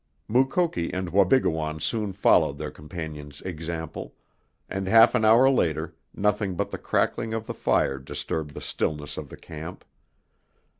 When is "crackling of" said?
6.79-7.45